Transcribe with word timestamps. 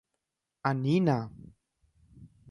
¡Anína! 0.69 1.17